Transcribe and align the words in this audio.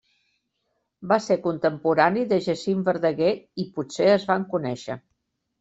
Va 1.11 1.17
ser 1.25 1.37
contemporani 1.43 2.25
de 2.33 2.41
Jacint 2.47 2.81
Verdaguer 2.89 3.31
i 3.65 3.69
potser 3.77 4.11
es 4.15 4.29
van 4.33 4.49
conèixer. 4.57 4.99